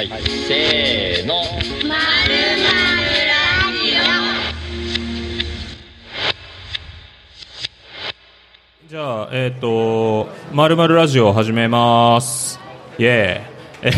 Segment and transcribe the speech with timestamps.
[0.00, 1.34] はい、せーの。
[1.34, 2.70] まるラ
[3.70, 3.90] ジ
[8.88, 12.58] じゃあ、えっ、と、まるまるラジオ始めます。
[12.96, 13.92] イェーイ。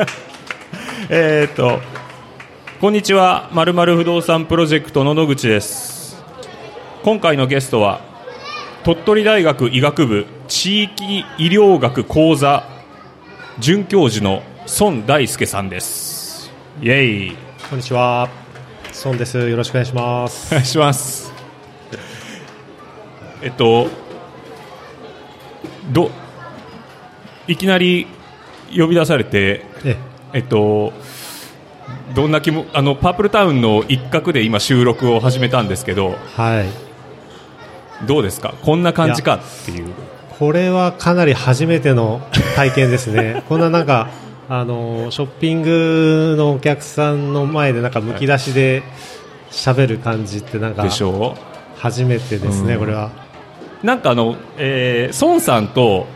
[1.10, 1.80] えっと、
[2.80, 6.24] こんにちは、まるまる不動産プロジェクトの野口です。
[7.02, 8.00] 今回のゲストは、
[8.84, 12.64] 鳥取大学医学部地域医療学講座
[13.58, 16.50] 准教授の孫大輔さんです。
[16.80, 17.36] イェーイ。
[17.68, 18.28] こんにちは。
[19.04, 19.48] 孫です。
[19.48, 20.48] よろしくお願いします。
[20.54, 21.32] お願いします。
[23.42, 23.88] えっと、
[25.92, 26.10] ど、
[27.48, 28.06] いきなり
[28.76, 29.96] 呼び出されて、え
[30.34, 30.92] えっと、
[32.14, 38.06] どんな気も、あの、パープルタウンの一角で今収録を始めたんですけど、はい。
[38.06, 38.54] どうですか？
[38.62, 39.88] こんな感じかっていう。
[40.38, 42.22] これはかなり初めての
[42.56, 43.42] 体験ですね。
[43.48, 44.08] こんななんか、
[44.52, 48.82] あの、ショッピングのお客さんの前でなんかむき出しで
[49.52, 51.36] 喋る感じってなんかでしょ
[51.76, 52.80] 初めてですね、うん。
[52.80, 53.12] これは。
[53.84, 56.08] なんかあの、えー、孫さんと、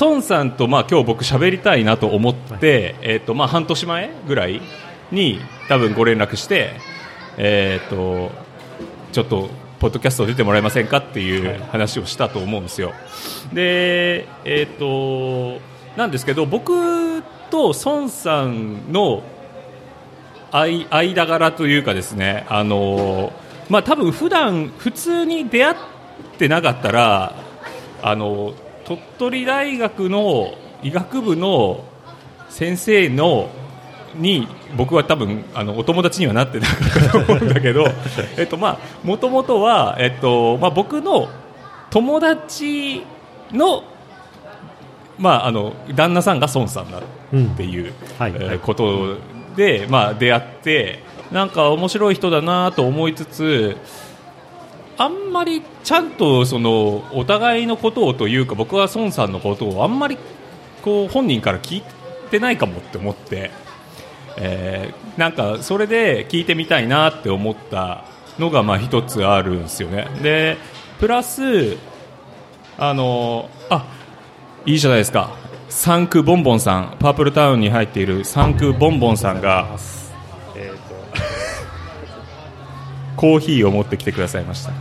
[0.00, 4.62] 孫さんと、まあ、今日僕喋りたいなと思って、えっ、と、まあ、半年前ぐらい
[5.12, 5.38] に
[5.68, 6.70] 多分ご連絡して、
[7.36, 8.30] えっ、と、
[9.12, 9.50] ちょっと、
[9.80, 12.94] ポッドキャスト出てもらえませんかっていう話をしたと思うんですよ。
[13.52, 15.60] で、えっ、と、
[15.96, 16.99] なんですけど、僕
[17.50, 19.22] と孫さんの
[20.52, 23.32] 間間柄というかですね、あの
[23.68, 25.76] まあ多分普段普通に出会っ
[26.38, 27.34] てなかったら、
[28.02, 31.84] あの鳥取大学の医学部の
[32.48, 33.50] 先生の
[34.16, 37.86] に僕は多分あのお友達にはなってなかったと思うんだけど、
[38.36, 41.28] えっとまあ元々はえっとまあ僕の
[41.90, 43.04] 友達
[43.52, 43.84] の
[45.20, 47.02] まああの旦那さんが孫さんだっ
[47.56, 48.32] ていう、はい。
[48.34, 49.18] えーこと
[49.56, 53.76] で、まあ、出会ってなんか面白い人だなと思いつつ
[54.96, 60.18] あんまりちゃんとそのお互いのことをというか僕は孫さんのことをあんまり
[60.82, 61.82] こう本人から聞い
[62.30, 63.50] てないかもって思って、
[64.38, 68.04] えーなんかそれで聞いてみたいなって思った
[68.38, 70.06] のがまあ一つあるんですよね。
[70.22, 70.56] で
[70.98, 71.76] プラス
[72.78, 73.84] あのあ
[74.66, 75.30] いいじゃないですか。
[75.68, 79.68] サンクボンボンさんパープルタウンに入っているサンクボンボンさんが、
[80.56, 80.80] えーと
[83.16, 84.72] コーヒーを持ってきてくださいました。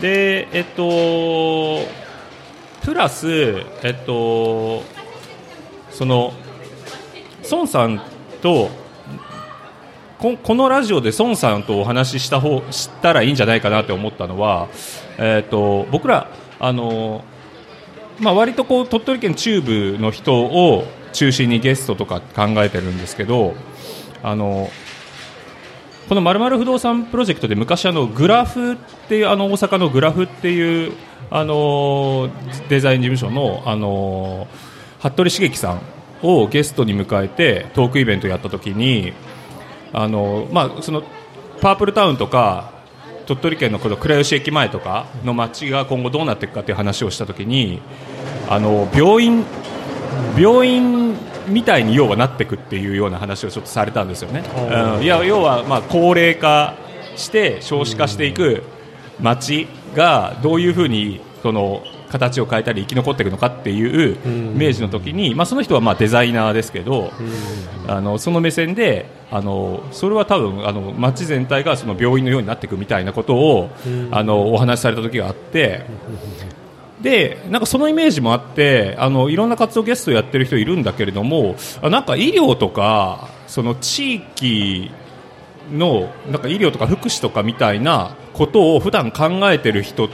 [0.00, 1.80] でえっと
[2.84, 4.82] プラスえっと
[5.90, 6.32] その
[7.50, 8.00] 孫さん
[8.42, 8.70] と
[10.18, 14.68] ここのラジオで孫さんとお話しした方したらいいんじゃないかなって思ったのは、
[15.18, 16.28] えっと僕ら
[16.58, 17.24] あの
[18.20, 23.54] まあ、割とこう鳥取県中部の人を中心にゲストとか考えてるんですけど
[24.22, 24.68] あの
[26.08, 28.76] このまる不動産プロジェクトで昔あのグラフっ
[29.08, 30.92] ていうあの大阪のグラフっていう
[31.30, 32.30] あの
[32.68, 34.46] デザイン事務所のあの
[35.00, 35.80] 服部茂樹さん
[36.22, 39.12] をゲストに迎えてトークイベントやった時に
[39.92, 41.02] あの、まあ、その
[41.60, 42.73] パープルタウンとか
[43.26, 47.80] 鳥取県のこの倉吉駅前とかの街が今後どうなっていくかという話をしたときに
[48.48, 49.44] あの病院
[50.38, 51.14] 病院
[51.48, 54.42] みたいに要はなっていくっていうような話をちょっとされたんですよね。
[54.96, 56.74] うん、いや要はまあ高齢化
[57.16, 58.62] して少子化していく
[59.20, 61.82] 街がどういうふうにその
[62.14, 64.18] 形を変えたり生き残っていくのかっていうイ
[64.56, 67.10] メージの時に、まあ、その人はまあデザイナーですけど、
[67.88, 73.70] あのその目線であのそれは多分あの街全体がその病院のようになっていくみたいなことを、
[74.12, 75.82] あのお話しされた時があって。
[77.02, 84.90] でなんかそのイメージもあってあのいろんな活動ゲストやってる人いるんだけれどもあなんか医療とかその地域
[85.70, 90.08] のなんか医療とか福祉とかみたいなことを普段考えてる人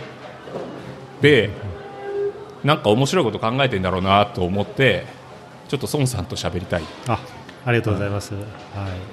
[1.21, 1.51] で
[2.65, 5.07] なんか面白いこと考えてんだろうなと思って
[5.69, 7.19] ちょっと孫さんと喋りたいあ、
[7.65, 8.35] ありがとうございます。
[8.35, 8.45] はい。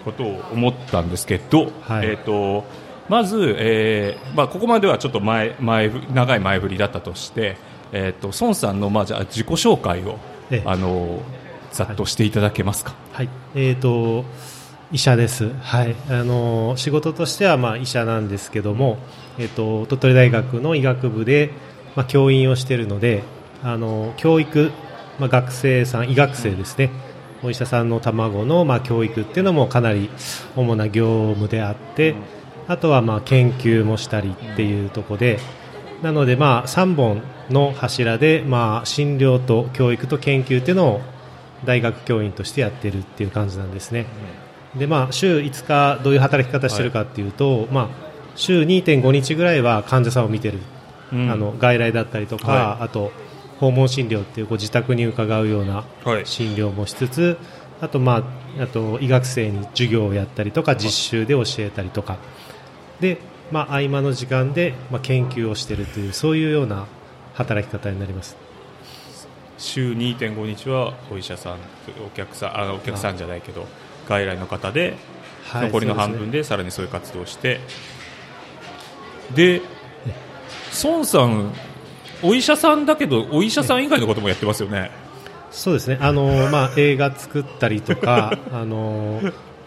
[0.03, 2.65] ことを思ったんですけど、はいえー、と
[3.09, 7.57] まず、えーまあ、ここまではちょっと前前振長い前振りだったとして、
[7.91, 10.17] えー、と孫さんの、まあ、じゃあ自己紹介を
[10.51, 11.21] ええあの
[11.71, 12.95] ざっとしていただけますか？
[13.11, 13.29] はい。
[13.53, 14.23] えっ、と、
[14.91, 15.51] 医者です。
[15.61, 15.95] はい。
[16.09, 18.97] あの、仕事としては、まあ、医者なんですけども、
[19.37, 21.51] えっ、と、鳥取大学の医学部で、
[21.95, 23.21] まあ、教員をしているので、
[23.63, 24.71] あの、教育、
[25.19, 26.91] まあ、学生さん、医学生ですね。
[27.43, 30.09] お医者さんの卵の、まあ、教育っていうのもかなり
[30.55, 32.15] 主な業務であって、
[32.67, 35.39] あとは、まあ、研究もしたりっていうところで、
[36.01, 41.01] なので、まあ、3本の柱で、まあ、診療と教育と研究っていうのを
[41.65, 44.05] 大学教員としてやってるっていう感じなんですね。
[44.75, 47.87] でまあ、週5日どういう働き方してるかっていうと、まあ、
[48.35, 50.59] 週2.5日ぐらいは患者さんを見てる、
[51.11, 53.11] うんあの外来だったりとか、はあと
[53.59, 56.25] 訪問診療っていうご自宅に伺うようなはい。
[56.25, 57.37] 診療もしつつ、
[57.81, 58.23] あと,、ま
[58.59, 62.17] あ、あと医学生に授業をやったりとか実習で教えたりとか。
[62.99, 63.19] で、
[63.51, 66.85] まあ、合間の時間で、まあ、研究をしているというそういうような
[67.35, 68.35] 働き方になります。
[69.57, 71.57] 週2.5日はお医者さん
[72.05, 73.65] お客さんあお客さんじゃないけど
[74.07, 74.97] 外来の方で、はい
[75.67, 77.61] 残りの半分でさらにそういう活動をして。
[79.33, 79.61] で
[80.83, 81.53] 孫さん
[82.23, 84.91] お医者さんだけどお医者さん以外のこともやってますよね。
[85.51, 85.97] そうですね。
[86.01, 89.21] あの、まあ、映画作ったりとか あの、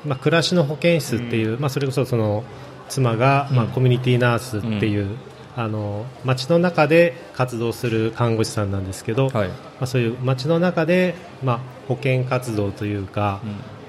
[0.04, 2.44] まあ、暮らしの保健室っていう、まあ、それこそその
[2.88, 5.16] 妻が、まあ、コミュニティナースっていう、
[5.56, 9.48] あの街の中で活動する看護師さんなんですけど、はい。
[9.48, 13.40] まあ、そういう街の中で、まあ、保健活動というか、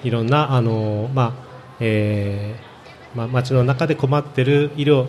[0.03, 1.33] いろんなあの、まあ
[1.79, 2.71] えー
[3.15, 5.07] まあ、街の中で困ってる医療、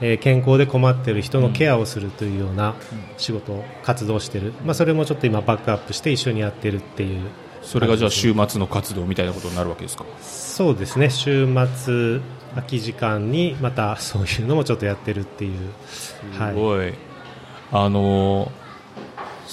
[0.00, 2.74] えー健康で困ってる人のケアをするというような
[3.16, 7.20] 仕事、活動をしている、まあ、それもちょっと今バックアップして一緒にやってるっていう。
[7.62, 10.04] それがじゃあ週末の活動みたいなことになるわけですか？
[10.20, 11.08] そうですね。
[11.08, 12.20] 週末
[12.54, 15.58] 空き時間にまたそういうのもちょっとやってるっていう。
[15.86, 16.54] すはい。
[16.54, 16.92] ごい、
[17.72, 18.52] あの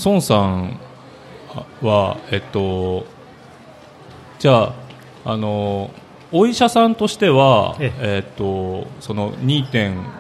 [0.04, 0.78] 孫さん
[1.82, 3.06] はえっと
[4.40, 4.74] じゃあ
[5.34, 5.92] あの
[6.34, 8.24] お医者さんとしてはええ。
[8.28, 10.20] っとその2.5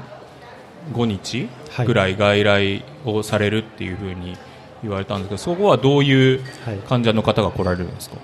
[0.93, 1.85] 日はい。
[1.85, 4.37] ぐらい外来をされるっていうふうに
[4.83, 8.17] 言われたんですけどそこはどういうはい患者の方が来られるんですか、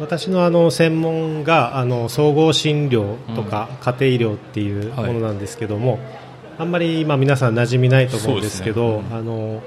[0.00, 5.98] 私のあの専門があの総合診療とか家庭医療っていうはいものなんですけども、
[6.58, 9.62] あんまり今皆さん馴染みないと思うんですけどあの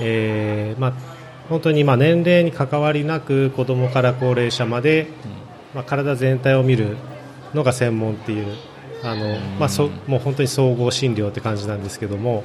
[0.00, 1.18] えーまあ
[1.48, 5.08] 本当にまあ年齢に関わりなく子供から高齢者まで、
[5.74, 6.98] まあ、体全体を見る
[7.54, 8.54] のが専門っていう
[9.02, 12.44] あの、まあ、そもう本当に総合診療って感じなんですけども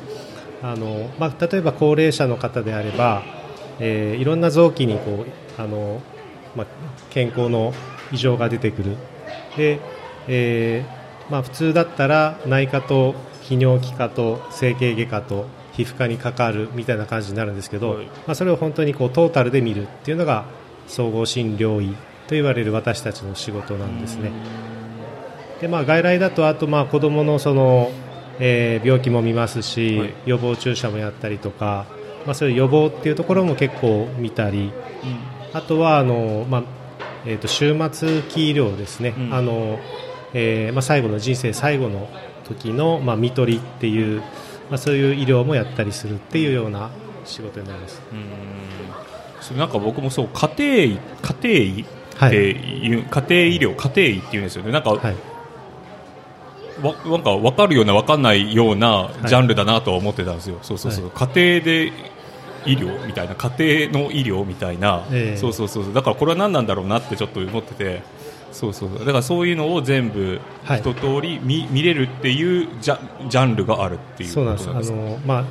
[0.62, 3.24] あの、まあ、例えば高齢者の方であれば、
[3.80, 5.26] えーいろんな臓器にこ
[5.58, 6.02] うあの、
[6.56, 6.68] まあ、
[7.10, 7.74] 健康の
[8.12, 8.96] 異常が出てくる。
[9.58, 9.80] で、
[10.28, 18.06] えーまあ、普通だったら内科と泌尿器科と整形外科と皮膚科にかかるみたいな感じになるんですけど、はい。
[18.06, 20.46] まあ、それを本当にこうトータルで見るっていうのが
[20.88, 21.96] 総合診療医
[22.28, 24.32] と言われる私たちの仕事なんですね。
[25.64, 27.90] でまあ、外来だとあとまあ子どものその、
[28.38, 30.14] えー病気も見ますし、はい。
[30.26, 31.86] 予防注射もやったりとか、
[32.26, 34.74] まあ、そういう予防っていうところも結構見たり
[35.54, 36.64] あとはあの、まあ
[37.26, 39.34] えー、と終末期医療ですね、うん。
[39.34, 39.80] あの
[40.34, 42.10] えーまあ、最後の人生最後の
[42.44, 44.20] 時の、まあ、看取りっていう、
[44.70, 46.90] まあ、そういう医療もやったりするっていうような
[47.24, 48.02] 仕事になります。
[48.12, 49.58] うん。
[49.58, 54.74] なんか僕もそう家庭医家庭医っていう、家庭医療家庭医っていうんですよね。
[54.74, 55.16] なんか、はい
[56.82, 61.94] わなんか分かるような分かんないようなジャンルだなとは思ってたんですよ、そうそうそう、家庭で
[62.66, 65.38] 医療みたいな家庭の医療みたいな、ええ。
[65.38, 68.24] そうそうそうだからこれは何なんだろうなってちょっと思ってて。
[68.52, 70.80] そうそうだからそういうのを全部はい。
[70.80, 74.70] 一通り見,、見れるっていうジャジャンルがあるっていうそうなんです。
[74.70, 75.46] あの、まあ、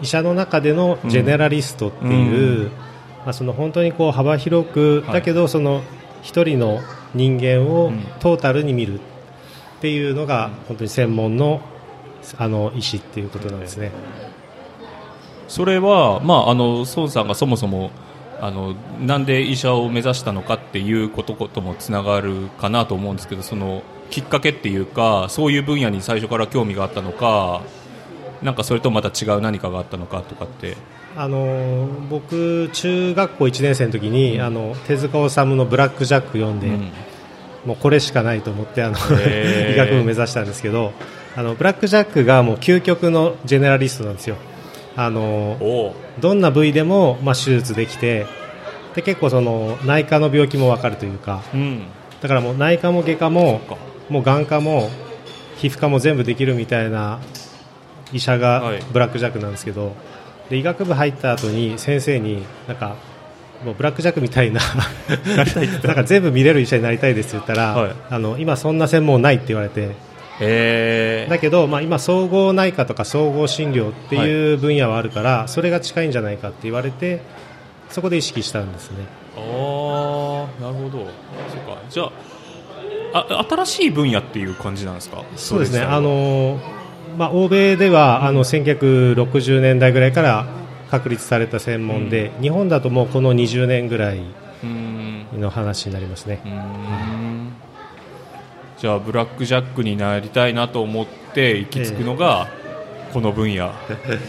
[0.00, 2.68] 医者の中でのジェネラリストっていう、うん。
[2.68, 2.70] ま
[3.26, 5.12] あ、その本当にこう幅広く、はい。
[5.14, 5.82] だけどその
[6.22, 6.80] 一人の
[7.14, 8.02] 人間をうん。
[8.20, 9.02] トータルに見るっ
[9.80, 11.60] ていうのがうん本当に専門の
[12.36, 13.92] あの医師っていうことなんですね。
[15.46, 17.90] それは、まあ、あの孫さんがそもそも
[18.40, 27.62] あのなんで医者を目指したのかっていうことともつながるかなと思うんですけどそのきっかけっていうかそういう分野に最初から興味があったのか
[28.42, 30.76] なんかそれとまた違う何かがあったのかとかって
[31.16, 36.92] あの僕、中学校1年生の時に、あの手塚治虫の「ブラック・ジャック」読んで、うん
[37.68, 38.96] もうこれしかないと思ってあの
[39.70, 40.92] 医学部目指したんですけど
[41.36, 44.36] あのブラック・ジャックがもう究極のジェネラリストなんですよ。
[44.96, 48.26] あのどんな部位でも、まあ、手術できて
[48.96, 51.82] で結構その内科の病気も分かるというかうん。
[52.22, 53.60] だからもう内科も外科も
[54.08, 54.90] もう眼科も
[55.58, 57.18] 皮膚科も全部できるみたいな
[58.14, 58.40] 医者はい。
[58.40, 59.92] がブラック・ジャックなんですけど、
[60.48, 62.96] で医学部入った後に先生になんか
[63.64, 64.60] もうブラック・ジャックみたいな。
[65.84, 67.92] なんか全部見れる医者になりたいですって言ったら、はい。
[68.10, 69.90] あの今そんな専門ないって言われて。
[70.40, 71.30] えー。
[71.30, 77.22] だけど、まあ、今、総合内科とか総合診療っていう分野はあるから、それが近いんじゃないかって言われて
[77.90, 78.98] そこで意識したんですね。
[79.36, 80.98] あーなるほど。
[80.98, 81.78] そうか。
[81.90, 85.24] じゃああ新しい分野っていう感じなんですか？
[85.34, 85.80] そうですね。
[85.80, 86.60] あの
[87.16, 90.46] まあ、欧米では、あの1960年代ぐらいから
[90.90, 94.22] 確立された専門で、日本だともうこの20年ぐらい
[94.62, 95.26] うん。
[95.40, 96.40] の話になりますね。
[96.44, 97.52] うん。
[98.78, 102.48] じゃあブラックジャックになりたいなと思って行き着くのが
[103.12, 103.72] この分野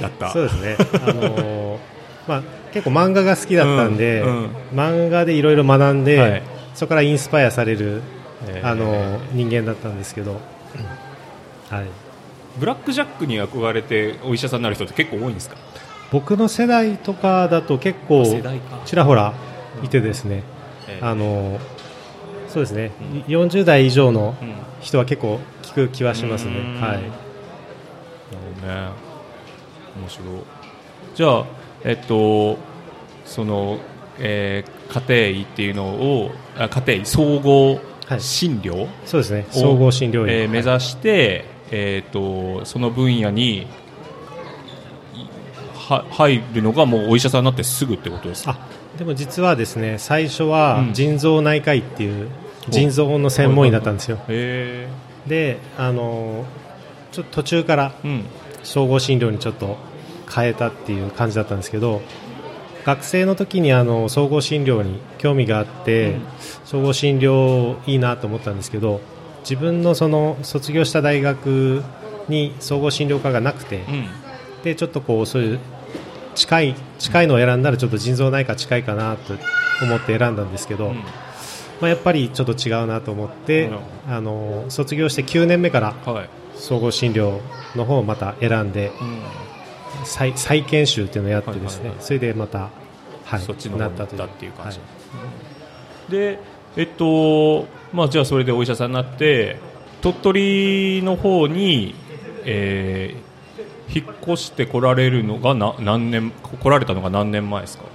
[0.01, 0.75] だった、 そうですね。
[1.03, 1.77] あのー
[2.27, 4.49] まあ結構漫画が好きだったんで、うんうん。
[4.75, 6.41] 漫画でいろいろ学んで、はい。
[6.75, 8.01] そこからインスパイアされる、
[8.47, 10.39] えーあのー人間だったんですけど、
[11.69, 11.85] はい。
[12.59, 15.55] ブラックジャックに憧れてお医者さんになる人って結構多いんですか？
[16.11, 18.23] 僕の世代とかだと結構
[18.85, 19.33] ちらほら
[19.83, 20.43] いてですね、
[20.87, 21.59] えーあの
[22.47, 22.91] そうですね、
[23.27, 24.53] 40代以上のうん。
[24.81, 26.53] 人は結構聞く気はしますね。
[26.53, 26.63] はい。
[26.63, 27.01] なる
[28.55, 28.89] ほどね。
[30.01, 30.27] 面白い。
[31.13, 31.45] じゃあ
[31.83, 32.57] えっと
[33.25, 33.77] その、
[34.17, 38.21] えー家庭医っていうのをあ家庭医総合はい。
[38.21, 39.45] 診療、そうですね。
[39.51, 43.67] を総合診療院、えー目指して、えー、とその分野にい
[45.89, 48.51] は入るのがもうお医者さんになってすぐってことですか？
[48.51, 50.93] あでも実はですね最初はうん。
[50.93, 52.29] 腎臓内科医っていう
[52.69, 54.19] 腎臓の専門医だったんですよ。
[54.27, 54.87] へ
[55.27, 56.45] であの
[57.11, 57.93] ちょっと途中から
[58.63, 59.77] 総合診療にちょっと
[60.33, 62.01] 変えたっていう感じだったんですけど
[62.85, 66.21] 学生の時にあの総合診療に興味があって、うん。
[66.65, 69.01] 総合診療いいなと思ったんですけど
[69.41, 71.83] 自分のその卒業した大学
[72.27, 74.07] に総合診療科がなくて、うん。
[74.63, 75.59] でちょっとこうそういう
[76.39, 79.33] 近い近いのを選んだらちょっと腎臓内科近いかなと
[79.83, 80.95] 思って選んだんですけど、うん。
[81.81, 86.29] まあ、やっぱりちょっと違うなと思って、うんあの卒業して9年目からはい。
[86.55, 87.39] 総合診療
[87.75, 89.21] の方をまた選んでうん。
[90.05, 92.05] 再再研修っていうのをやってですね、はいはいはい。
[92.05, 92.69] それでまた、
[93.25, 94.79] はい、そっちの方に行ったっていう感じ。
[94.79, 94.85] は
[96.07, 96.11] い。
[96.11, 96.39] で
[96.77, 99.57] えっとまあじゃあそれでお医者さんになって
[100.01, 101.95] 鳥取の方に、
[102.45, 103.28] えー
[103.93, 107.85] 引っ越してこられるのがな何年来られたのが何年前ですか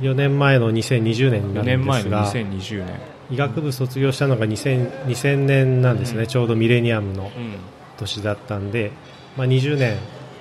[0.00, 6.26] ？4年前の2020年にな4るん年前のですが2020年、医学部卒業したのが 2000, 2000年なんですね、うん。
[6.26, 7.54] ちょうどミレニアムのうん。
[7.96, 8.92] 年だったんで、
[9.36, 9.96] まあ、20年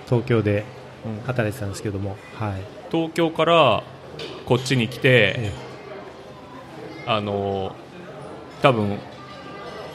[0.05, 0.63] 東京で
[1.05, 1.25] うん。
[1.25, 2.61] 働いてたんですけども、はい。
[2.91, 3.83] 東京から
[4.45, 5.51] こっちに来て、え。
[7.07, 7.73] あの
[8.61, 8.99] 多分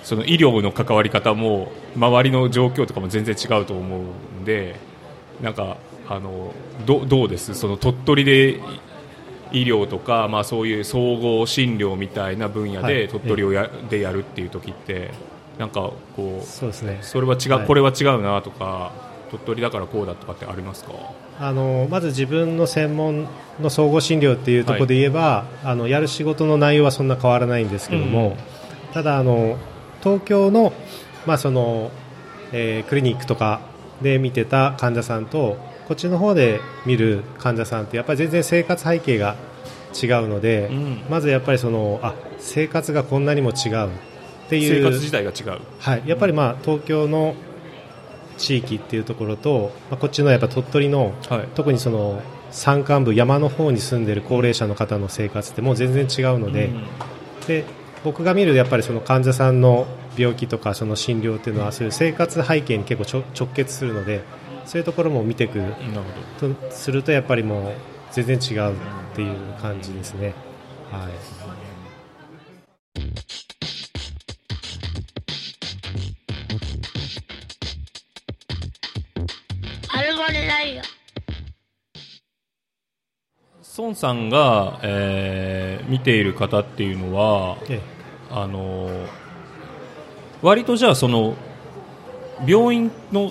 [0.03, 4.01] その医療の関わり方も周りの状況とかも全然違うと思う
[4.41, 4.77] んで
[5.43, 5.77] なんか
[6.09, 6.55] あの
[6.87, 7.55] どどうです？
[7.55, 8.61] その鳥取で
[9.51, 12.95] 医療とか、まあ、そういう総合診療みたいな分野はい。
[12.95, 15.11] で鳥取をや,、でやるっていう時って
[15.59, 16.99] なんかこうそうですね。
[17.03, 17.67] それは違う、はい。
[17.67, 18.93] これは違うなとか
[19.31, 20.93] 鳥取だからこうだとかってありますか？
[21.41, 23.27] あのまず自分の専門
[23.61, 28.93] の総合診療っていうところで言えば、あのやる仕事の内容はそんな変わらないんですけども、うん。
[28.95, 29.59] ただあの
[30.03, 30.73] 東京の,、
[31.27, 31.91] まあその
[32.53, 33.61] えークリニックとか
[34.03, 35.57] で見てた患者さんと
[35.89, 39.37] こっちの方で見る患者さんってやっぱり全然生活背景が
[39.93, 41.05] 違うので、うん。
[41.11, 43.91] まずやっぱりそのあ生活がこんなにも違うっ
[44.49, 45.61] ていう生活自体が違う。
[45.79, 47.35] はい、やっぱりまあ東京の
[48.39, 51.49] 地域っていうところと、まあ、こっちのやっぱ鳥取の、はい。
[51.55, 56.87] 特にその山間部山の方に住んでる高齢者の方の生活ってもう全然違うので,、うん。
[57.47, 57.65] で
[58.05, 64.23] 僕が見るやっぱりその患者さんの病気とかその診療っていうのはそういう生活背景に結構ちょ直結するので
[64.67, 65.63] そういうところも見ていく
[66.39, 67.73] とするとやっぱりもう
[68.11, 68.77] 全然違うっ
[69.15, 70.35] ていう感じですね。
[70.91, 71.13] はい。
[79.89, 80.83] アルゴレライオ
[83.79, 87.81] 孫さんが、えー見ている方っていうのはえ
[88.33, 88.89] あの
[90.41, 91.35] 割とじゃあその
[92.47, 93.31] 病院の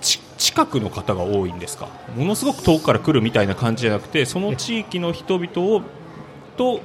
[0.00, 1.88] ち近くの方が多いんですか？
[2.16, 5.82] ものすごく遠くから来るみたいな感じじゃなくてその地域の人々を
[6.56, 6.80] と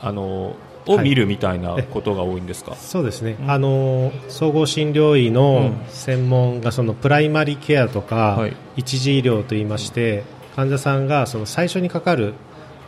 [0.00, 1.04] あのをはい。
[1.04, 3.50] 見るみたいなことが多いんですか、そうですね、うん。
[3.50, 5.88] あの総合診療医のうん。
[5.88, 8.56] 専門がそのプライマリケアとか、はい。
[8.76, 10.24] 一次医療といいまして
[10.54, 12.34] 患者さんがその最初にかかる、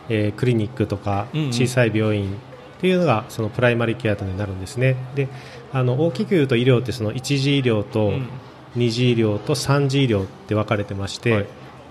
[0.09, 2.37] えークリニックとか小さい病院
[2.77, 4.95] っていうのがそのプライマリケアとなるんですね。
[5.15, 5.27] で
[5.73, 8.29] あの大きく言うと医療ってその一次医療とうん。
[8.75, 11.45] 二次医療と三次医療って分かれてまして、はい。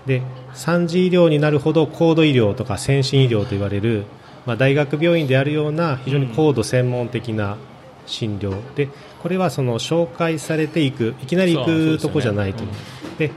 [0.05, 0.21] で
[0.53, 4.05] 三次医療になるほど高度医療とか先進医療と言われる、
[4.45, 7.57] まあ、大学病院であるような非常に高度専門的な
[8.05, 8.87] 診療、で
[9.21, 12.63] これはその紹介されていくいきなり行くとこじゃないと、
[13.17, 13.31] で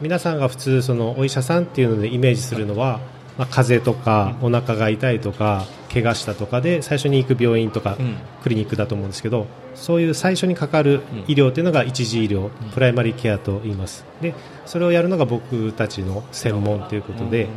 [0.00, 3.00] 皆さんが普通そのお医者さんっていうのでイメージするのは、
[3.36, 8.16] まあ、風邪とかお腹が痛いとか怪我したとかで最初に行く病院とかうん。
[8.42, 14.04] クリニックだと思うんですけどそういう最初にかかる医療というのが一次医療、プライマリーケアと言います。
[14.20, 14.34] で
[14.66, 17.48] それをやるのが僕たちの専門ということで、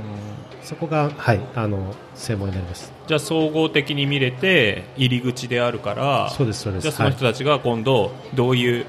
[0.62, 2.92] そこが、はい、あの専門になります。
[3.08, 6.84] じゃあ総合的に見れて入り口であるからそうですそうです。
[6.84, 8.86] じゃあその人たちが今度どういう、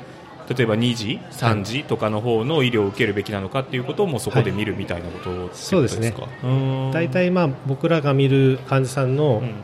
[0.49, 6.15] 例えば2時、3時とかの方の医療を受けるべきなのかっていうことをもうそこで見るみたいなことってことそうですね。
[6.93, 9.55] 大体、まあ、僕らが見る患者さんのうん。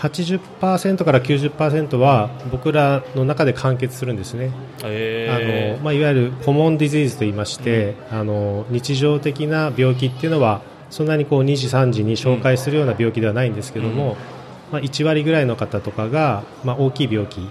[0.00, 4.50] 80%から90%は僕らの中で完結するんですね、
[4.82, 14.16] えあのまあ、いわゆるコモンディジーズといいまして、あの日常的な病気っていうのはそんなにこう2時、3時に紹介するような病気ではないんですけども、うん。
[14.72, 17.46] まあ、1割ぐらいの方とかが、まあ、大きい病気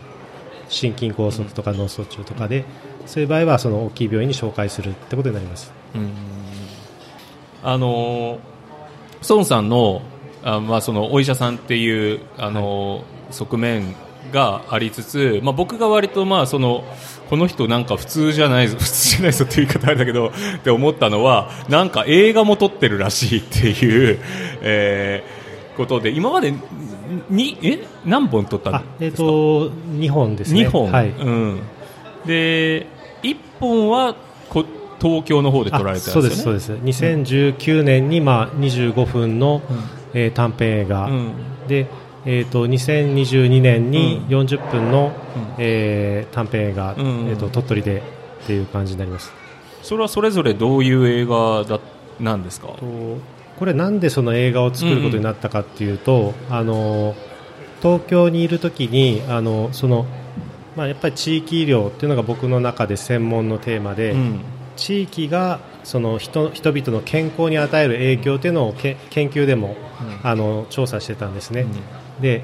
[0.69, 2.63] 心筋梗塞とか脳卒中とかで
[3.05, 5.71] そういう場合はその大きい病院に紹介するってことになります。
[7.63, 8.39] あの
[9.27, 10.01] 孫さんの
[10.43, 13.95] あ、まあ、そのお医者さんっていうあの、側面
[14.31, 16.83] がありつつ、まあ、僕が割とまあその
[17.29, 24.19] この人なんか普通じゃないぞ普通じゃないぞっていう言い方あれだけどって思ったのはなんか映画も撮ってるらしいっていう、
[24.61, 25.39] えー
[25.79, 26.53] ことで今まで
[27.29, 29.23] にえ何本撮ったんですか？
[29.23, 30.67] と2本ですね。
[30.67, 31.09] 2本、はい。
[31.09, 31.59] うん、
[32.25, 32.85] で
[33.23, 34.15] 1本は
[34.49, 34.65] こ
[35.01, 36.53] 東京の方で撮られてたんそうですよね？
[36.55, 37.05] ですそうです。
[37.05, 39.61] 2019年に、まあ、25分の、
[40.13, 41.31] えー短編映画、うん。
[41.67, 41.87] で、
[42.25, 44.39] えー、と2022年にうん。
[44.41, 45.45] 40分の、うん。
[45.57, 47.27] えー短編映画、うん。
[47.29, 48.03] えー、と鳥取で
[48.43, 49.31] っていう感じになります。
[49.81, 51.79] それはそれぞれどういう映画だ
[52.19, 52.67] なんですか？
[52.67, 53.17] と
[53.59, 57.13] これなんでその映画を作ることになったかっていうと、あの
[57.81, 60.05] 東京にいる時にあのその、
[60.75, 64.39] まあ、やっぱり地域医療っていうのが僕の中で専門のテーマで、うん。
[64.79, 69.75] 地域がその人人々の健康に与える影響というのをけ研究でも、
[70.23, 71.65] あの調査してたんですね、
[72.21, 72.43] で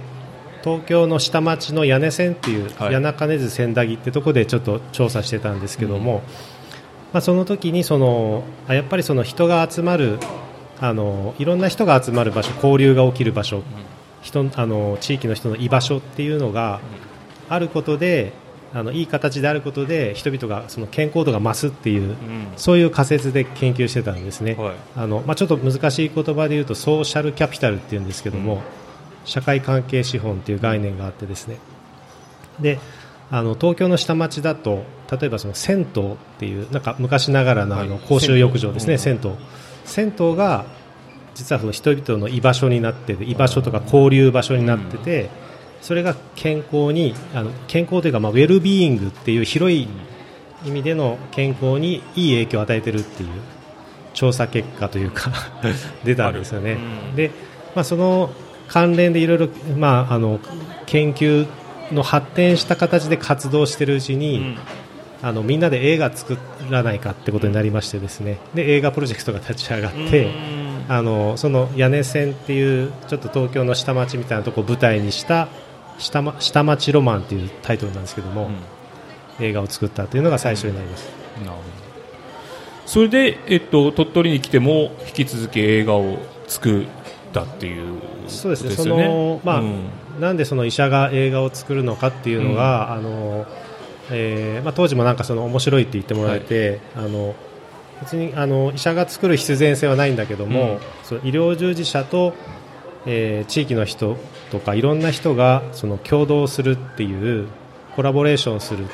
[0.64, 2.92] 東京の下町の屋根線っていう、はい。
[2.92, 6.24] 谷中根津千駄木ってとこでちょっと調査してたんですけども、
[7.14, 10.20] まあ、その時にそのあやっぱりその人が集まる
[10.80, 13.64] あのいろんな人が集まる場所交流が起きる場所、
[14.22, 16.80] 人あの地域の人の居場所っていうのが
[17.50, 18.34] あることで
[18.76, 22.16] あのいい形であることで人々がその健康度が増すっていううん。
[22.58, 24.76] そういう仮説で研究してたんですね、はい。
[24.98, 28.62] あのまあ、ちょっと難しい言葉で言うとソーシャルキャピタルっていうんですけども、うん。
[29.24, 31.58] 社会関係資本っていう概念があってですね。
[32.60, 32.80] で
[33.32, 38.04] あの東京の下町だと例えばその銭湯っていうなんか昔ながらのあのはい。
[38.08, 39.38] 公衆浴場ですね、銭銭湯
[39.86, 40.66] 銭湯が
[41.36, 45.30] 実はその人々の居場所になってて居場所とか交流場所になってて、
[45.82, 49.88] それが健康にあの健康というか、まあ、ウェルビーイングっていう広い
[50.66, 53.30] 意味での健康にいい影響を与えてるっていう
[54.14, 55.32] 調査結果というか
[56.04, 56.78] 出たんですよね。
[57.10, 57.16] うん。
[57.16, 57.32] で、
[57.76, 58.32] まあ、その
[58.68, 60.40] 関連でいろいろ、まあ、あの
[60.86, 61.46] 研究
[61.92, 64.58] の発展した形で活動しているうちに、うん
[65.26, 66.38] あのみんなで映画作
[66.70, 68.38] らないかってことになりましてですね。
[68.54, 70.30] で映画プロジェクトが立ち上がって、
[70.88, 75.48] あのその屋根線っていうちょっと東京の下町みたいなところを舞台にした
[75.98, 78.52] 下,、ま、下町ロマンっていうタイトルなんですけども、
[79.40, 81.10] 映画を作ったというのが最初になります、
[81.40, 81.64] なるほど。
[82.86, 86.86] それで、えっと、鳥取に来ても引き続き映画を作っ
[87.34, 88.76] たっていうそうですね。
[88.76, 89.86] そのまあうん。
[90.20, 93.48] なんでその医者が映画を作るのかっていうのが、あの
[94.12, 97.36] えーまあ、当時もなんかその面白いって言ってもらえて、あの
[98.02, 100.80] 別にあの医者が作る必然性はないんだけども、うん。
[101.04, 102.34] そう医療従事者と、
[103.06, 104.18] えー地域の人
[104.52, 107.48] とかいろんな人がその共同するっていう
[107.96, 108.88] コラボレーションするっ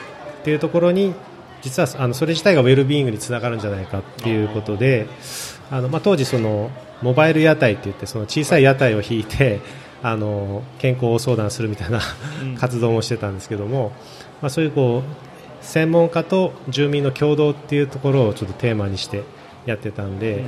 [0.44, 1.14] ていうところに
[1.62, 5.08] 実はあのそれ自体がウェルビーイングにつながるんじゃないかっていうことで
[5.70, 6.72] あの、まあ、当時その
[7.02, 9.60] モバイル屋台って言ってその小さい屋台を引いて
[10.04, 12.00] あの健康相談するみたいな
[12.44, 12.56] うん。
[12.58, 13.92] 活動もしてたんですけども、
[14.42, 19.24] まあ、そういうこう専門家と住民の共同っていうところをちょっとテーマにして
[19.66, 20.44] やってたんで、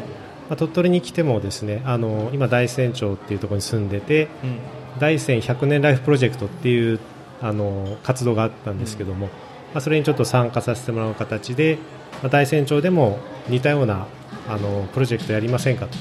[0.50, 4.60] まあ、鳥取に来てもですねあの今大山町っていうところに住んでてうん。
[5.00, 7.00] 大山100年ライフプロジェクトっていう
[7.42, 9.32] あの活動があったんですけども、ま
[9.76, 11.80] あ、それにちょっと参加させてもらう形で、
[12.22, 14.08] まあ、大山町でも似たような
[14.48, 15.98] あのプロジェクトやりませんかと。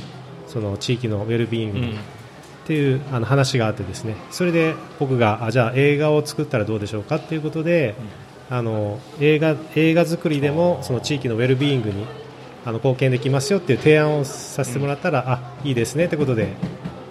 [0.46, 1.98] その地域のウェルビーイングに、
[2.64, 4.16] っていうあの話があってですね。
[4.30, 7.18] それで僕があじゃあ映画を作ったらどうでしょうか？
[7.18, 7.94] ということで、
[8.50, 12.06] あの映画映画作りでもその地域のウェルビーイングに
[12.64, 16.08] あの貢献できますよっていう提案をさせてもらったら、あいいですね。
[16.08, 16.48] ということで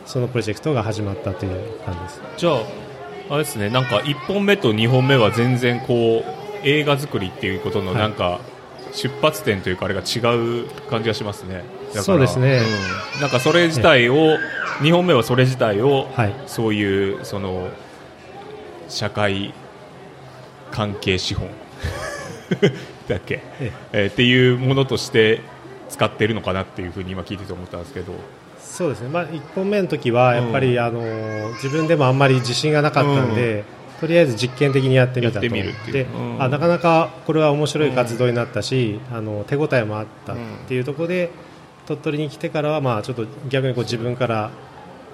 [0.05, 2.21] そのプロジェクトが始まったという感じです。
[2.37, 2.61] じゃあ
[3.29, 3.69] あれですね。
[3.69, 7.95] なんか1本目と2本目は全然こう映画作りっていうことのはい。
[7.97, 8.39] なんか、
[8.93, 10.19] 出発点というかあれが違
[10.63, 12.03] う感じがしますねだから。
[12.03, 12.61] そうですね。
[13.15, 13.21] うん。
[13.21, 14.37] なんかそれ自体を
[14.81, 16.33] 2本目はそれ自体を、はい。
[16.47, 17.69] そういうその
[18.89, 19.53] 社会
[20.71, 21.49] 関係資本
[23.07, 24.05] だっけ、ええ。
[24.07, 25.41] ーっていうものとして
[25.89, 28.13] 使ってるのかなっていうふうに今聞いてて思ったんですけど。
[28.59, 31.01] そうですね、まあ、1本目の時はやっぱり、あの
[31.55, 33.65] 自分でもあんまり自信がなかったんで、
[33.99, 35.45] とりあえず実験的にやってみたと。
[35.45, 36.07] やって
[36.39, 40.35] あなかなかこれは面白い活動になったし、あの手応えもあったっ
[40.67, 41.29] ていうところで、
[41.95, 44.51] 鳥取に来てからは、まあ、ちょっと逆にこう自分から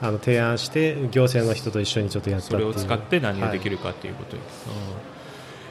[0.02, 4.68] あの提案して行政の人と一緒にちょっとやったそれを使って何ができる、るかっていうことです、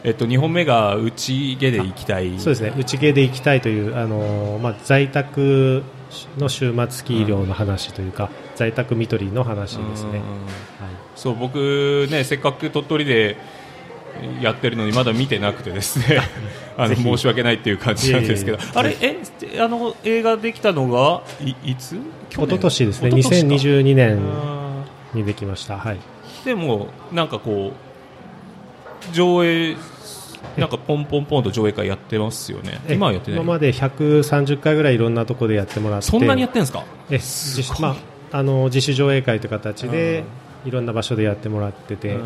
[0.05, 0.09] うん。
[0.09, 2.39] えっと、2本目が内毛で行きたい。
[2.39, 2.73] そうですね。
[2.77, 5.85] 内系で行きたいという、あのまあ、在宅
[6.39, 10.17] の終末期医療の話というか、在宅看取りの話ですね、うん。
[10.17, 10.97] はい。
[11.15, 13.37] そう僕ねせっかく鳥取で
[14.41, 16.21] やってるのにまだ見てなくてですね。
[16.79, 18.59] あの申し訳ないっていう感じなんですけど。
[18.75, 19.17] あれえ
[19.59, 21.97] あの映画できたのがいいつ？
[22.31, 23.09] 去一昨年ですね。
[23.09, 23.55] 一昨年か。
[23.55, 27.73] 2022年あにできました、はい、ーでもなんかこ
[29.11, 29.77] う上映
[30.57, 32.81] なんかポンポンポンと上映会やってますよね。
[32.89, 33.41] 今はやってない？
[33.41, 36.07] 今まで130回ぐらいいろんなところでやってもらって。
[36.07, 36.85] そんなにやってるんですか？
[37.11, 37.97] え自主ま
[38.33, 40.25] あ、あの自主上映会という形で
[40.65, 42.23] いろんな場所でやってもらってて、うん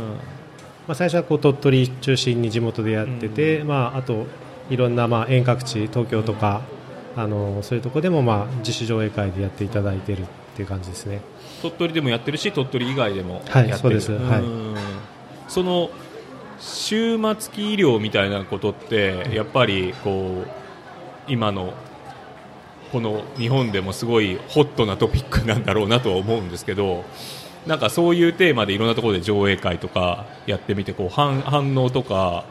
[0.91, 4.27] まあ、最初はこう鳥取中心に地元でやってて、まあ、あと
[4.71, 6.63] いろんなまあ遠隔地東京とか、
[7.15, 10.27] あのそういうところでもまあ自主上映会でやっていただいてるっ
[10.57, 11.21] ていう感じですね。
[11.63, 14.01] 鳥取でもやってるし鳥取以外でもはいやってる。
[14.01, 14.31] そうです。
[14.33, 14.41] はい。
[14.43, 14.75] ん。
[15.47, 15.91] その
[16.59, 20.51] 終末期医療みたいなことってやっぱりこう
[21.29, 21.73] 今の
[22.91, 27.05] この日本でもすごいホットなトピックなんだろうなとは思うんですけど
[27.67, 32.45] なんかそういうテーマでいろんなところで上映会とかやってみてこう反反応とか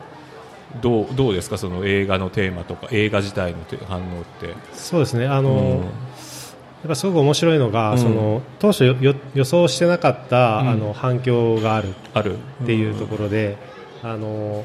[0.81, 1.57] どうどうですか？
[1.57, 4.53] その映画のテーマとか映画自体のて反応って。
[4.73, 5.25] そうですね。
[5.25, 5.77] あの、うん。
[5.79, 7.97] やっぱすごく面白いのが、うん。
[7.97, 10.69] その当初よよ予想してなかった、うん。
[10.69, 11.95] あの反響がある。
[12.13, 12.37] ある。
[12.63, 13.57] っていうところで、
[14.03, 14.63] あの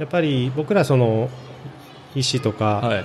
[0.00, 1.30] やっぱり僕らその
[2.16, 3.04] 医師とか、はい。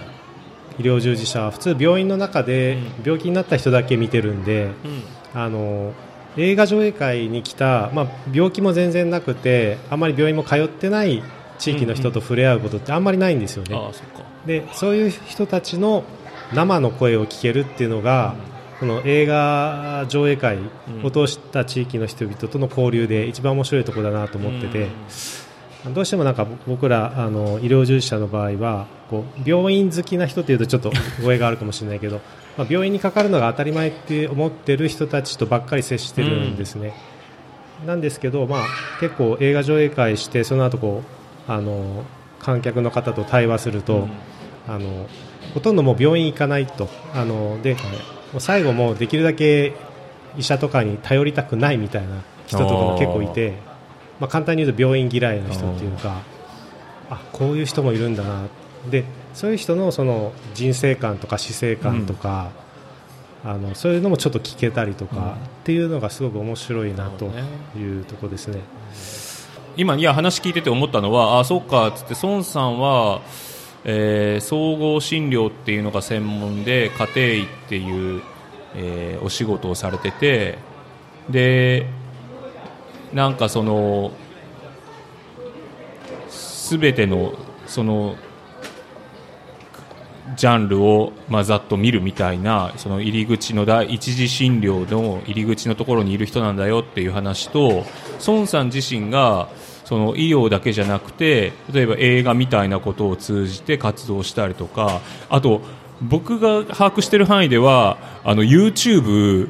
[0.79, 4.71] 医療従事者は普通病院の中で病気になった人だけ見てるんで、
[5.33, 5.93] あの
[6.37, 11.23] 映画上映会に来た、まあ、病気も全然なくてあんまり病院も通ってない
[11.57, 13.75] 地域の人と触れ合うことってあんまりないんですよね。
[13.75, 14.23] ああそっか。
[14.45, 16.03] でそういう人たちの
[16.53, 18.35] 生の声を聞けるっていうのが、
[18.79, 20.59] この映画上映会
[21.03, 24.87] を通した地域の人々との交流で一番面白いところだなと思ってて、
[25.93, 32.21] どうしてもなんか僕らあの医療従事者の場合はこう病院好きな人っていうとちょっと語弊があるかもしれないけど、
[32.57, 36.93] まあ、病院にかかるのが当たり前って思ってる人たちとばっかり接してるんですね。
[37.85, 38.61] なんですけど、まあ、
[38.99, 41.03] 結構映画上映会してその後こ
[41.47, 42.03] うあの
[42.39, 44.07] 観客の方と対話すると、
[44.67, 45.07] あの
[45.53, 46.89] ほとんどもう病院行かないと。
[47.13, 47.79] あので、も
[48.37, 49.73] う最後もできるだけ
[50.37, 53.53] 医者とかに頼りたくないみたいな人とかも結構いて、
[54.19, 56.21] まあ、簡単に言うと病院嫌いの人っていうか
[57.09, 58.47] あこういう人もいるんだな。
[58.89, 59.03] で
[59.33, 62.49] そういう人のその人生観とか死生観とか、
[63.43, 67.25] あのそういうのもちょっと聞けたりとか、っていうのがすごく面白いなと
[67.77, 68.61] いうところですね。
[69.77, 73.21] 今いや話聞いてて思ったのはあそうかつって孫さんは、
[73.85, 78.21] えー総合診療っていうのが専門で家庭医っていう、
[78.75, 80.57] えーお仕事をされてて
[81.29, 81.85] で
[83.13, 84.11] なんかその
[86.29, 87.33] すべての
[87.65, 88.15] その
[90.35, 97.85] ジャンルを、まあ、ざっと見るみたいなその入り口の第一次診療の入り口のところにいる人なんだよっていう話と
[98.27, 99.49] 孫さん自身が
[99.85, 105.61] その医療だけじゃなくて例えば映画みたいなことを通じて活動したりとかあと
[106.01, 109.49] 僕が把握している範囲ではあの YouTube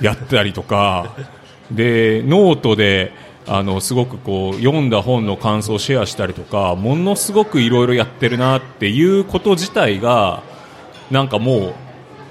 [0.00, 1.14] やったりとか
[1.70, 3.12] でノートで
[3.46, 10.42] あのすごくこう読んだ本の感想をシェアしたりとかものすごくいろいろやってるなっていうこと自体が
[11.10, 11.74] なんかもう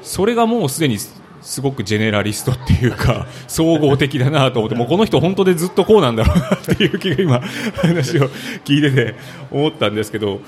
[0.01, 7.41] それがもうすでにすごくジェネラリストっていうか 総合的だなと思ってもうこの人本当でずっとこうなんだろうなっていう気が今
[7.75, 8.29] 話を
[8.65, 9.15] 聞いてて
[9.51, 10.39] 思ったんですけど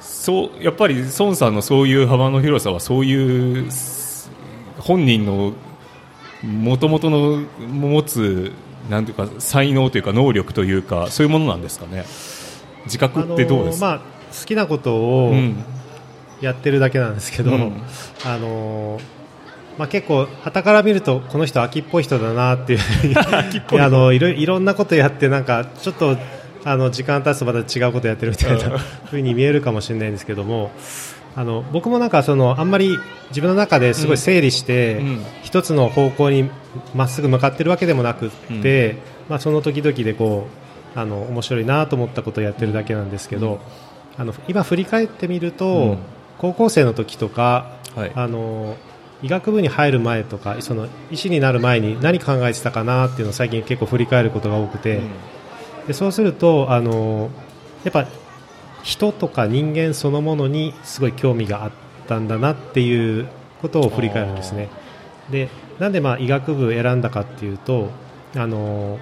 [0.00, 3.68] そうやっぱり孫さんのそういう幅の広さはそういう
[4.78, 5.54] 本人の
[6.42, 8.52] もともとの持つ
[8.90, 12.04] なんていうか才能というか能力というかそういうものなんですかね？
[12.84, 13.80] 自覚ってどうです？
[13.80, 15.64] か、あのまあ、好きなことをうん。
[16.40, 17.72] やってるだけなんですけど、うん。
[18.24, 18.98] あの
[19.78, 22.80] まあ、結構、傍から見るとこの人、秋っぽい人だなっていう
[23.80, 26.16] あのいろいろんなことやってなんかちょっと
[26.64, 30.72] あの時間経つとまた違うことやってるみたいなふうに見えるかもしれないんですけども
[31.34, 35.24] あの僕もなんかそのあんまり自分の中ですごい整理して、うん。
[35.42, 36.50] 一つの方向に
[36.94, 38.30] まっすぐ向かってるわけでもなくっ
[38.62, 38.96] て、
[39.28, 40.46] まあ、その時々でこ
[40.94, 43.60] うあの面白いなと思ったことをやってるだけなんですけど、
[44.18, 45.98] あの今振り返ってみると、うん。
[46.38, 48.12] 高校生の時とか、はい。
[48.14, 48.76] あの
[49.22, 55.00] 医学部に入る前とかその医師になる前に何考えてたかなっていうのを最近結構振り返ることが多くて、
[55.86, 57.30] でそうするとあの
[57.84, 58.06] やっぱ
[58.82, 61.72] 人とか人間そのものにすごい興味があっ
[62.08, 63.28] たんだなっていう
[63.60, 64.68] ことを振り返るんですね。
[65.30, 67.90] でなんでまあ医学部選んだかっていうと
[68.36, 68.98] あの、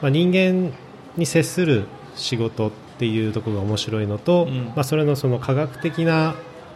[0.00, 0.72] まあ、人間
[1.16, 4.66] に接する仕事っていうところが面白いのと、うん。
[4.66, 6.34] まあ、それのその科学的な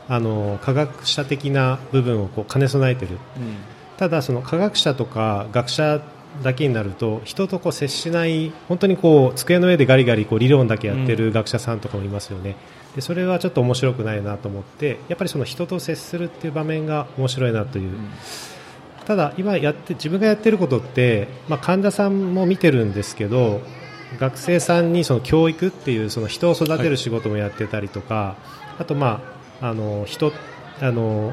[0.08, 3.18] あの科学者的な部分をこう兼ね備えてる。
[3.98, 6.00] ただその科学者とか学者
[6.42, 12.56] だけになると人とこう接しない本当にこう机の上でガリガリこう理論だけやってる学者さんとかもいますよね、
[12.94, 17.96] でそれはちょっと面白くないなと思ってやっぱりその人と接するっていう場面が面白いなという、
[19.04, 23.60] ただ今やって自分がやってることって、まあ、患者さんも見てるんですけど
[24.18, 28.36] 学生さんにその教育っていうその人を育てる仕事もやってたりとか、
[28.78, 29.22] あとま
[29.60, 30.32] ああの人
[30.80, 31.32] あの、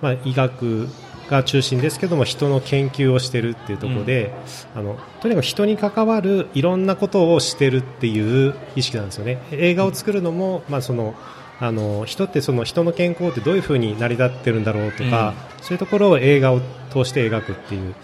[0.00, 0.88] まあ、医学
[1.28, 4.32] が中心ですけども人の研究をしてるっていうところで、
[4.74, 9.38] あのとにかく人に関わるいろんなことをしてるっていう意識なんですよね。
[9.52, 11.14] 映画を作るのも、まあ、その
[11.60, 16.60] あの人ってその人の健康ってどういうふうに成り立ってるんだろうとか、そういうところを映画を
[16.90, 17.94] 通して描くっていう。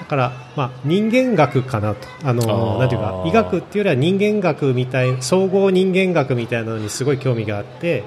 [0.00, 2.08] だから、まあ、人間学かなと。
[2.22, 8.04] あのなんていうか医学っていうよりは人間学みたい総合人間学みたいなのにすごい興味があって。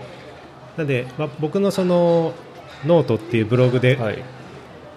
[0.78, 2.34] なんで、まあ、僕のその
[2.86, 4.24] ノートっていうブログではい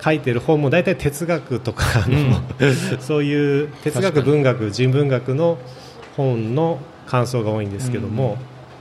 [0.02, 2.40] 書いてる本も大体哲学とかあの、
[3.00, 5.58] そういう哲学、文学、人文学の
[6.16, 8.38] 本の感想が多いんですけども、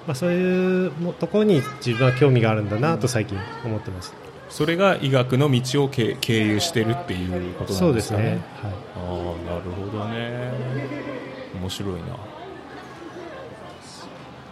[0.07, 4.13] まあ、そういうもところに自分は興味があるんだなと最近思ってます。
[4.49, 8.23] それが医学の道を経経由してるっていうことそうんですかね。
[8.23, 8.29] ね。
[8.31, 8.39] はい。
[8.71, 10.51] ああなるほどね。
[11.59, 11.99] 面白いな。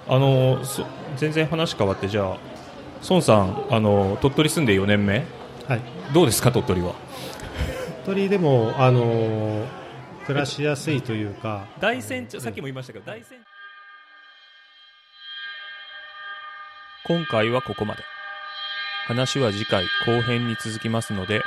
[0.10, 0.86] あのそ
[1.18, 2.38] 全然話変わってじゃあ
[3.10, 5.26] 孫さんあの鳥取住んで4年目。
[5.68, 5.82] はい、
[6.14, 6.96] どうですか鳥取は？
[8.06, 9.66] 鳥取でも、あのー
[10.26, 13.38] 暮らしやすいというか、大山町さっきも言いましたけど大山
[17.06, 18.04] 今回はここまで。
[19.08, 21.40] 話は次回後編に続きますので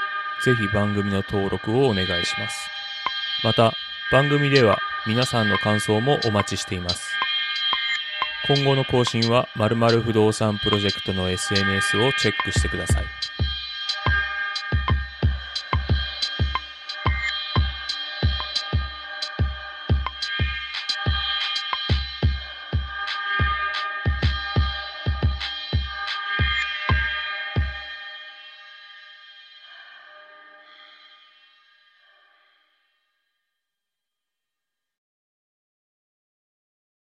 [0.46, 2.70] ぜひ番組の登録をお願いします。
[3.44, 3.72] また
[4.10, 7.10] 番組では皆さんの感想もお待ちしています。
[8.48, 13.04] 今後の更新は〇〇不動産プロジェクトの SNS をチェックしてください